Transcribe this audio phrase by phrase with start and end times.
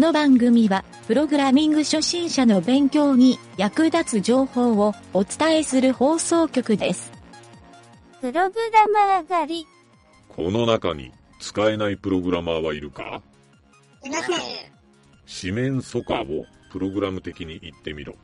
[0.00, 7.12] の番組は、プログラミング初心者の勉強に役立つ情報をお伝えする放送局です。
[8.20, 9.66] プログラマー狩り。
[10.28, 13.22] この中に使えないプログラマーはいるか？
[14.04, 14.36] いません。
[15.26, 18.14] 四面楚歌をプログラム的に言ってみろ。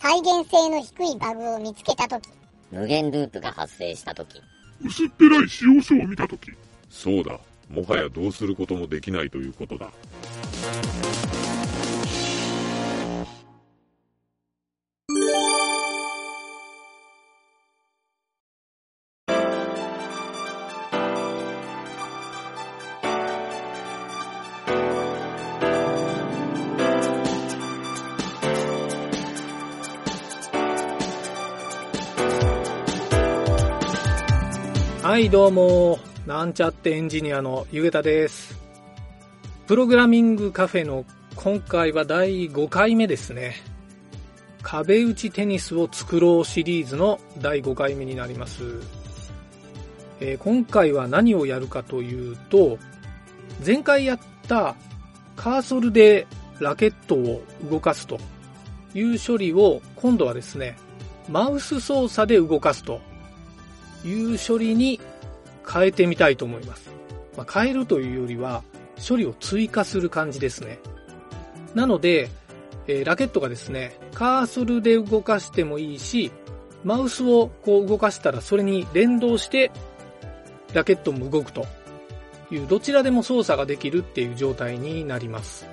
[0.00, 2.28] 再現性の低いバグを見つけたとき、
[2.72, 4.42] 無限ループが発生したとき、
[4.84, 6.50] 薄っぺらい使用書を見たとき、
[6.88, 7.38] そうだ。
[7.68, 9.92] もはやどうすることもできないということだ。
[35.10, 38.56] はい、どうも、なんちゃってエンジニアのゆげたです。
[39.66, 43.56] プログラミングカフェの今回は第5回目ですね。
[44.62, 48.62] 壁打ちテニスを作ろうシリーズの第5回目になります。
[50.20, 52.78] えー今回は何をやるかというと、
[53.66, 54.76] 前回やった
[55.34, 56.28] カーソルで
[56.60, 58.20] ラケットを動かすと
[58.94, 60.76] いう処理を今度はですね、
[61.28, 63.00] マウス操作で動かすと
[64.04, 65.00] いう処理に
[65.70, 66.90] 変えてみたいと思います。
[67.36, 68.62] まあ、変えるというよりは、
[69.06, 70.78] 処理を追加する感じですね。
[71.74, 72.28] なので、
[72.86, 76.32] えーラケットがですね、カーソルで動かしてもいいし、
[76.84, 79.70] マウスをこう動かしたらそれに連動して、
[80.72, 81.66] ラケットも動くと
[82.50, 85.66] いう、どちらでも操作ができるっていう状態になります。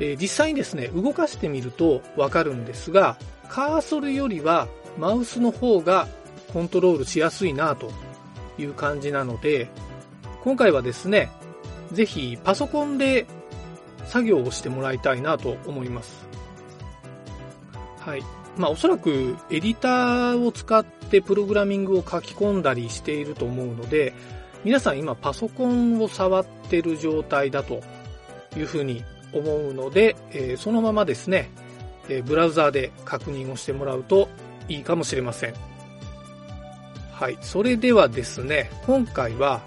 [0.00, 3.16] えー実際にですね、動かしてみるとわかるんですが、
[3.48, 6.08] カーソルよりはマウスの方が
[6.54, 7.90] コントロールしやすいなと
[8.56, 9.68] いう感じなので、
[10.44, 11.32] 今回はですね、
[11.92, 13.26] ぜひパソコンで
[14.06, 16.26] 作業をしてもらいたいなと思います。
[17.98, 18.22] はい。
[18.56, 24.14] まあおそらくエディターを使ってプログラミングを書き込んだりしていると思うので、
[24.62, 27.80] 皆さん今パソコンを触ってる状態だと
[28.56, 31.50] いうふうに思うので、えーそのままですね、
[32.08, 34.28] えーブラウザーで確認をしてもらうと
[34.68, 35.73] いいかもしれません。
[37.14, 37.38] はい。
[37.40, 39.62] それではですね、今回は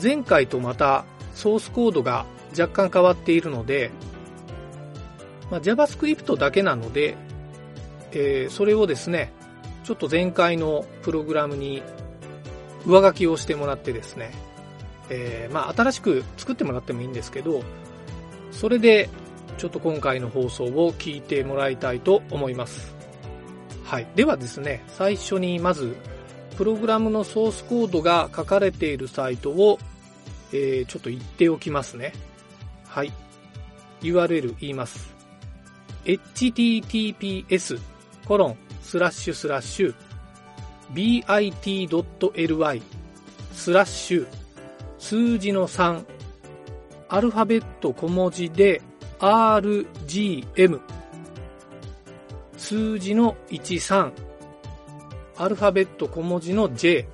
[0.00, 1.04] 前回とまた
[1.34, 2.24] ソースコードが
[2.58, 3.90] 若干変わっているので、
[5.50, 7.16] まあ、JavaScript だけなので、
[8.12, 9.32] えーそれをですね、
[9.84, 11.82] ちょっと前回のプログラムに
[12.86, 14.30] 上書きをしてもらってですね、
[15.08, 17.62] えーまあ、新しく作ってもらってもいいんですけど、
[18.52, 19.08] それで
[19.58, 22.94] ちょっと今回の放送を聞いてもらいたいと思います。
[23.84, 24.06] はい。
[24.14, 25.96] ではですね、最初にまず、
[26.60, 29.78] プログラムのソースコードが書かれているサイトを、
[30.52, 32.12] えーちょっと言っておきますね。
[32.86, 33.10] はい。
[34.02, 35.14] URL 言います。
[36.04, 37.80] https
[38.26, 39.94] コロンスラッシュスラッシュ
[40.92, 42.82] bit.ly
[43.54, 44.26] スラッシュ
[44.98, 46.04] 数字の3
[47.08, 48.82] アルファベット小文字で
[49.18, 50.78] rgm
[52.58, 54.29] 数字の13
[55.40, 57.08] アルファベット小文字の J。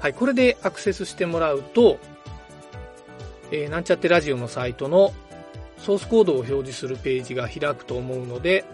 [0.00, 1.98] はい、これでアクセスしてもらうと、
[3.50, 5.12] えーなんちゃってラジオのサイトの
[5.76, 8.64] ソースコードを表示するページが開くと思うので、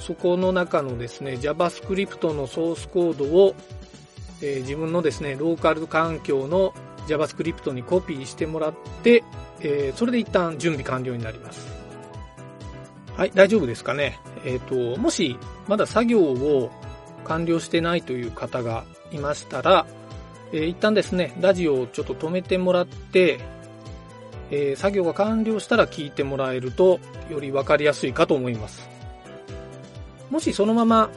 [0.00, 3.54] そこの中のですね、JavaScript のソースコードを、
[4.42, 6.74] えー自分のですね、ローカル環境の
[7.06, 8.74] JavaScript にコピーしてもらっ
[9.04, 9.22] て、
[9.60, 11.68] えーそれで一旦準備完了になります。
[13.16, 14.18] はい、大丈夫ですかね。
[14.44, 16.70] えっ、と、もし、まだ作業を
[17.24, 19.86] 完了してないという方がいましたら、
[20.52, 23.38] えー一旦ですね、ラジオをちょっと止めてもらって、
[24.50, 26.98] えー作業が完了したら聞いてもらえると、
[27.30, 28.88] よりわかりやすいかと思います。
[30.30, 31.10] もしそのまま、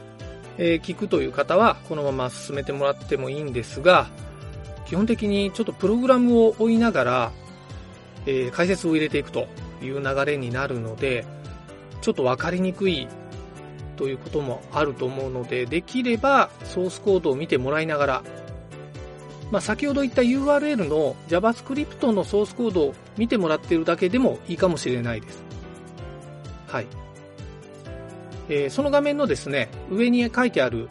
[0.58, 4.08] えー聞くという方は、このまま進めてもらってもいいんですが、
[4.86, 7.32] 基本的にちょっとプログラムを追いながら、
[8.26, 9.48] え解説を入れていくと
[9.82, 11.24] いう流れになるので、
[12.02, 13.08] ちょっとわかりにくい
[13.96, 18.22] ということもあると思うので、できればソースコードを見てもらいながら、
[19.50, 25.42] まあ、先ほど言った URL の JavaScript のソースコードを見てもらっているだけでもいいかもしれないです。
[26.68, 26.86] はい。
[28.48, 30.88] えーその画面のですね、上に書いてある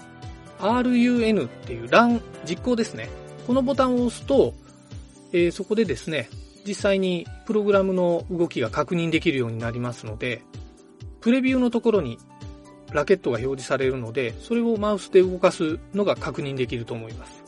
[0.59, 3.09] RUN っていう欄、実行ですね。
[3.47, 4.53] このボタンを押すと、
[5.33, 6.29] えーそこでですね、
[6.65, 10.43] 実際にプログラムの動きが確認できるようになりますので、
[11.19, 12.19] プレビューのところに
[12.93, 17.43] ラケットが表示されるので、それをマウスで動かすのが確認できると思います。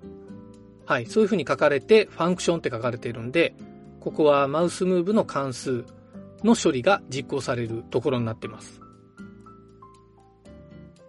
[0.87, 3.55] はい、そういう風に書かれて、ファンクションって書かれているんで、
[4.00, 5.84] ここはマウスムーブの関数
[6.43, 8.81] の処理が実行されるところになっています。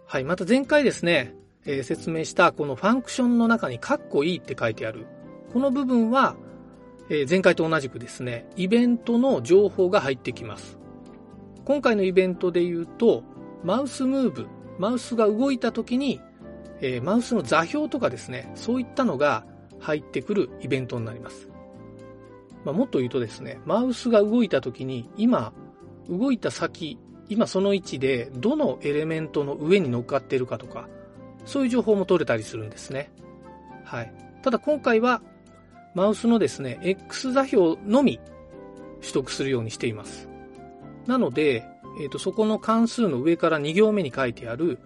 [0.05, 1.33] はい、また前回ですね、
[1.65, 5.05] えー説明したこのファンクションの中にカッコいいって書いてある。
[5.53, 6.35] この部分は、
[7.09, 10.77] えー前回と同じくですね、イベントの情報が入ってきます。
[11.69, 13.23] 今回のイベントで言うと、
[13.63, 14.47] マウスムーブ、
[14.79, 16.19] マウスが動いた時に、
[16.81, 19.45] えーマウスの座標とかですね、そういったのが
[19.79, 21.47] 入ってくるイベントになります。
[22.65, 25.53] まあ、もっと言うとですね、マウスが動いた時に、今、
[26.09, 30.89] 動いた先、今その位置でどのエレメントの上に乗っかっているかとか、
[31.45, 33.11] そういう情報も取れたりするんですね。
[33.83, 34.11] はい。
[34.41, 35.21] ただ今回は、
[35.93, 38.19] マウスのですね、X 座標のみ
[39.01, 40.28] 取得するようにしています。
[41.07, 41.65] なので、
[42.01, 44.79] えっ、と、そこの関数の上から2行目に書いてある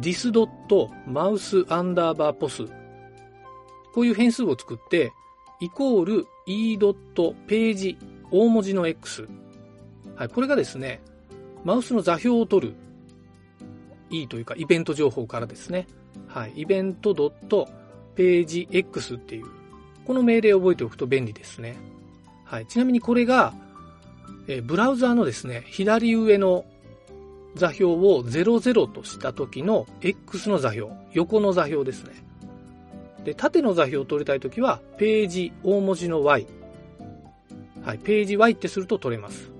[0.00, 2.68] dis.mouse_pos
[3.92, 5.12] こういう変数を作って、
[5.60, 7.96] イコール e.page
[8.30, 9.28] 大文字の x。
[10.14, 11.00] はい、これがですね、
[11.64, 12.74] マウスの座標を取る
[14.10, 15.86] e というかイベント情報からですね、
[16.28, 17.14] はい、イベント
[18.16, 19.46] .pagex っていう、
[20.06, 21.76] この命令を覚えておくと便利ですね。
[22.44, 23.54] はい、ちなみにこれが、
[24.48, 26.64] えブラウザーのですね、左上の
[27.54, 32.12] 座標を00とした時の X の座標、横の座標ですね。
[33.24, 36.46] で、縦の座標を取りたい時は、ページ大文字の Y。
[37.82, 39.50] はい、ページ Y ってすると取れます。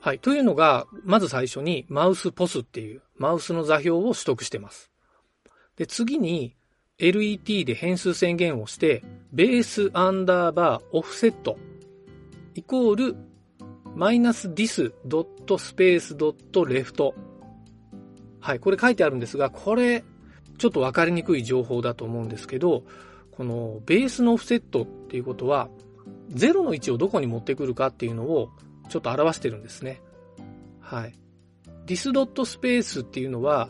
[0.00, 4.90] はい、というのが、まず最初にマウスポスっていうマウスの座標を取得してます。
[5.76, 6.56] で、次に
[6.98, 11.56] LET で変数宣言をして、ベースアンダーバーオフセット
[12.54, 13.16] イコール
[13.96, 17.14] マイナス dis ドットスペースドットレフト。
[18.38, 20.04] はい、これ書いてあるんですが、これ、
[20.58, 22.84] ちょっとわかりにくい情報だと思うんですけど、
[23.32, 25.68] このベースのオフセットっていうことは、
[26.30, 28.50] 0の位置をどこに持ってくるかっていうのを
[28.88, 30.00] ちょっと表してるんですね。
[30.80, 31.14] はい。
[31.86, 33.68] dis ドットスペースっていうのは、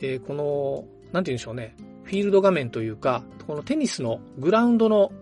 [0.00, 5.12] えーこの、なんて言うんでしょうね、フィールド画面というか、このテニスのグラウンドの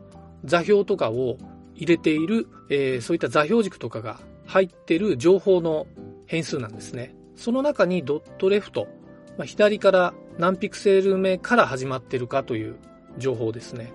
[0.45, 1.39] 座標とかを
[1.79, 5.87] 入れている、えーそういった座標軸とかが入っている情報の
[6.27, 7.15] 変数なんですね。
[7.37, 8.89] その中にドットレフト、
[9.39, 12.77] まあ、左から何ピクセル目から始まってるかという
[13.17, 13.93] 情報ですね。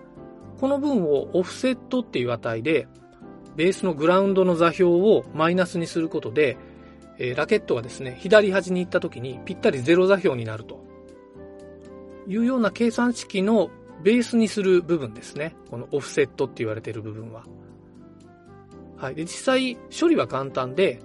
[0.59, 2.87] この分をオフセットっていう値で、
[3.57, 6.57] ベースのグラウンドの座標をマイナスにすることで、
[7.19, 10.83] えーラケットがですね、左端に行った時にぴったりゼロ座標になると
[12.27, 13.69] いうような計算式の
[14.03, 15.55] ベースにする部分ですね。
[15.69, 17.43] このオフセットって言われている部分は。
[19.03, 19.15] はい。
[19.15, 21.01] で、実際処理は簡単で、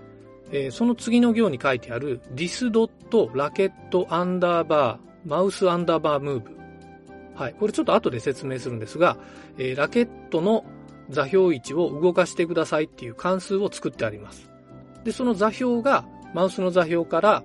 [0.52, 6.56] えーその次の行に書いてある dis.racket アンダーバーマウスアンダーバームーブ。
[7.34, 7.54] はい。
[7.54, 9.18] これちょっと後で説明するんですが、
[9.58, 10.64] えーラケットの
[11.10, 14.48] 座標位置を動かしてくださいっていう関数を作ってあります。
[15.02, 17.42] で、その座標がマウスの座標から、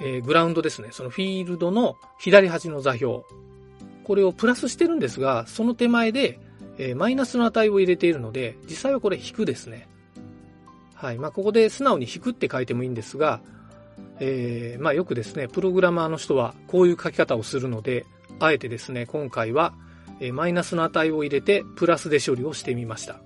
[0.00, 0.88] えーグラウンドですね。
[0.92, 3.20] そのフィールドの左端の座標。
[4.02, 6.40] これをプラスしてるんですが、その手前で、
[6.78, 9.88] えーマイナスの値を入れているので、実際はこれ引くですね。
[10.94, 11.18] はい。
[11.18, 13.40] まあ、ここで素直に引くって書いてもいいんですが、
[14.20, 18.04] えーまあ、よくですね、プログラマーの人はこういう書き方をするので、
[18.38, 19.72] あえてですね、今回は、
[20.20, 23.20] えマイナスの値を入れて、プラスで処理をしてみました。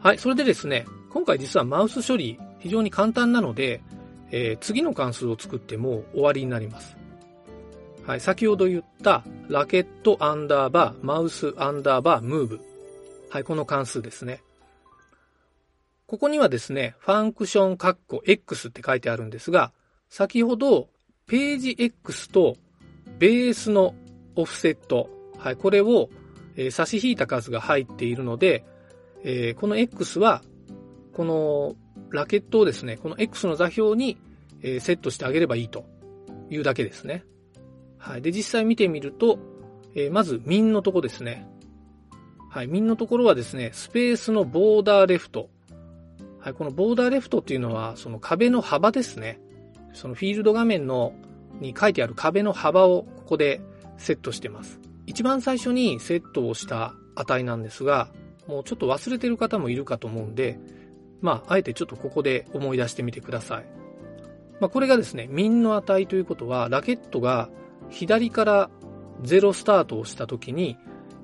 [0.00, 3.80] はい、それでですね、今回実はマウス処理非常に簡単なので、
[4.32, 6.96] えー、次の関数を作っても終わりになります。
[8.04, 12.60] はい、先ほど言ったラケットアンダーバー、マウスアンダーバー、ムーブ。
[13.28, 14.42] はい、この関数ですね。
[16.06, 19.72] ここにはですね、ファンクションカッコ X って書いてあるんですが、
[20.08, 20.88] 先ほど
[21.26, 22.56] ページ X と
[23.18, 23.94] ベースの
[24.34, 26.08] オフセット、はい、これを、
[26.56, 28.64] え、差し引いた数が入っているので、
[29.24, 30.42] えー、この X は、
[31.12, 31.76] この
[32.10, 34.16] ラケットをですね、この X の座標に、
[34.62, 35.84] え、セットしてあげればいいと
[36.48, 37.24] いうだけですね。
[38.04, 38.22] はい。
[38.22, 39.38] で、実際見てみると、
[39.94, 41.48] えー、まず、ミンのとこですね。
[42.50, 42.66] はい。
[42.66, 45.48] ミンのところはですね、スペースのボーダーレフト。
[46.38, 46.52] はい。
[46.52, 49.40] このボーダーレフトっていうのは、その壁の幅ですね。
[49.94, 51.14] そのフィールド画面の、
[51.60, 53.62] に書いてある壁の幅をここで
[53.96, 54.80] セットしてます。
[55.06, 58.08] 一番最初にセットをした値なんですが、
[58.46, 60.58] もうちょっと忘れてる方もいるかと思うんで、
[61.22, 63.64] まあ、あえてちょっとここで思い出してみてください。
[64.60, 67.48] まあ、これがですね、ミンの値ということは、ラケットが
[67.94, 68.70] 左から
[69.22, 70.76] 0スタートをした時に、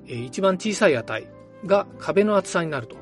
[0.07, 1.27] えー、一番小さい値
[1.65, 2.95] が壁の厚さになると。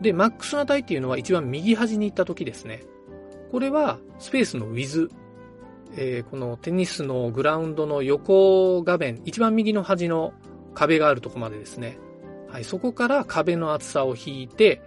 [0.00, 2.82] で、マックスの値っていうのは一番右端に行った時ですね。
[3.52, 5.10] これはスペースのウィズ。
[5.94, 10.32] えー、このテニスのグラウンドの横画面、一番右の端の
[10.74, 11.98] 壁があるとこまでですね。
[12.48, 14.80] はい、そこから壁の厚さを引いて、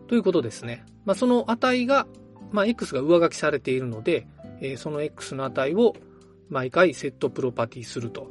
[0.09, 0.85] ということですね。
[1.07, 2.07] まあ、その値が、
[2.53, 4.27] まあ、x が上書きされているので、
[4.61, 5.95] えー、その x の値を
[6.51, 8.31] 毎回セットプロパティすると。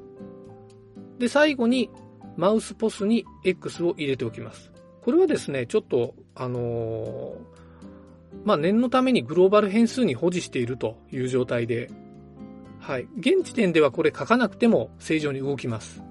[1.18, 1.90] で、最後に
[2.36, 4.72] マウスポスに x を入れておきます。
[5.02, 7.38] これはですね、ちょっと、あのー、
[8.44, 11.90] まあ、念のためにグローバル変数に保持しているという状態で、
[12.88, 13.08] はい。
[13.18, 16.02] 現時点ではこれ書かなくても正常に動きます。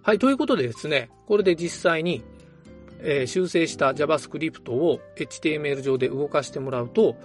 [0.00, 0.20] はい。
[0.20, 2.22] ということでですね、これで実際に、
[3.00, 7.16] えー、修正した JavaScript を HTML 上で動かしてもらうと、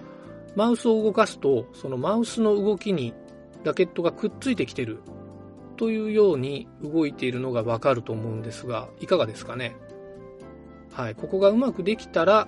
[0.56, 3.14] マウスを動かすと、そのマウスの動きに
[3.64, 5.02] ラケットがくっついてきてる
[5.78, 9.76] というように動いているのがわかると思うんですが、いかがですかね？
[10.92, 12.48] はい、ここがうまくできたら、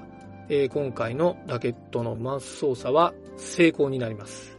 [0.49, 4.56] えー、今回のラケットのマウス操作は成功になります。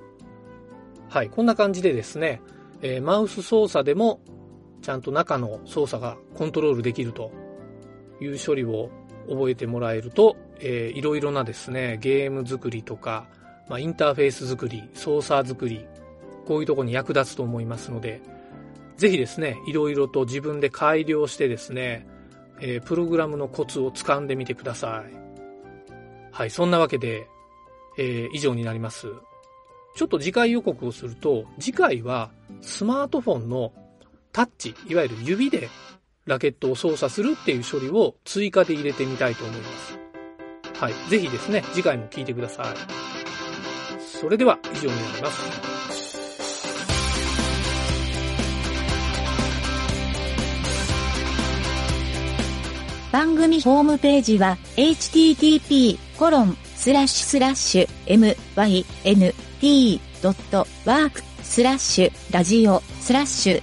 [1.08, 2.42] はい、こんな感じでですね、
[2.82, 4.20] えー、マウス操作でも
[4.82, 7.32] ちゃんと中の操作がコントロールできると
[8.20, 8.90] いう処理を
[9.28, 13.26] 覚えてもらえると、えー、いろいろなですね、ゲーム作りとか、
[13.68, 15.86] まあ、インターフェース作り、操作作り、
[16.46, 18.20] こういうとこに役立つと思いますので、
[18.96, 22.06] ぜひですね、いろいろと自分で改良してですね、
[22.60, 25.14] えー、プログラムのコツをつかんでみてください。
[26.32, 27.26] はい、そんなわけで、
[27.98, 29.08] えー、以上になります。
[29.96, 32.30] ちょっと次回予告をすると、次回は
[32.60, 33.72] スマートフォンの
[34.32, 35.68] タッチ、いわゆる指で
[36.24, 39.98] ラケットを操作するっていう処理を追加で入れてみたいと思います。
[40.80, 40.92] はい。
[41.10, 42.66] ぜひですね、次回も聞いてください。
[44.00, 45.68] それでは以上になります。
[53.10, 55.98] 番組ホームページは http://myn
[59.60, 63.62] t.work スラッシュラジオスラッシュ